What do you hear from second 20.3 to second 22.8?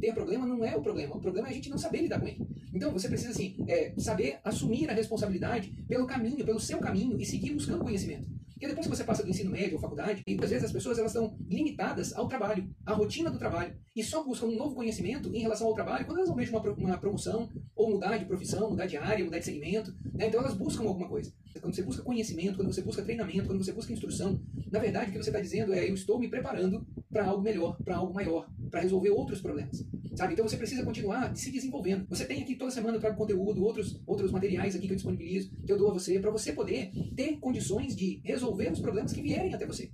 elas buscam alguma coisa. Quando você busca conhecimento, quando você